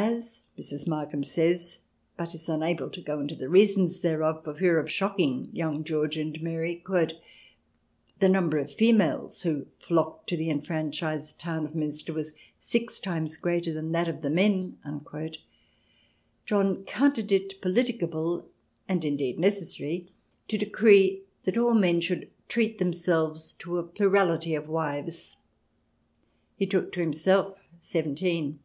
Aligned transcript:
"As," 0.00 0.42
Mrs. 0.56 0.86
Markham 0.86 1.24
says, 1.24 1.80
but 2.16 2.32
is 2.32 2.48
unable 2.48 2.88
to 2.88 3.00
go 3.00 3.18
into 3.18 3.34
the 3.34 3.48
reasons 3.48 3.98
thereof 3.98 4.44
for 4.44 4.54
fear 4.54 4.78
of 4.78 4.92
shocking 4.92 5.48
young 5.52 5.82
George 5.82 6.16
and 6.16 6.40
Mary," 6.40 6.80
the 8.20 8.28
number 8.28 8.58
of 8.58 8.72
females 8.72 9.42
who 9.42 9.66
flocked 9.80 10.28
to 10.28 10.36
the 10.36 10.50
enfranchised 10.50 11.40
town 11.40 11.64
of 11.66 11.74
Munster 11.74 12.12
was 12.12 12.34
six 12.60 13.00
times 13.00 13.36
greater 13.36 13.72
than 13.74 13.90
that 13.90 14.08
of 14.08 14.22
the 14.22 14.30
men," 14.30 14.78
John 16.46 16.84
counted 16.84 17.32
it 17.32 17.60
politicable 17.60 18.44
and 18.88 19.04
indeed 19.04 19.40
necessary 19.40 20.12
to 20.46 20.56
decree 20.56 21.22
that 21.42 21.58
all 21.58 21.74
men 21.74 22.00
should 22.00 22.30
treat 22.46 22.78
themselves 22.78 23.52
to 23.54 23.78
a 23.78 23.82
plurality 23.82 24.54
of 24.54 24.68
wives. 24.68 25.38
He 26.56 26.66
took 26.68 26.92
to 26.92 27.00
himself 27.00 27.58
seventeen. 27.80 28.60